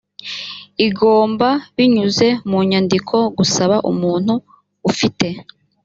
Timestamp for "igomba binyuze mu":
0.87-2.57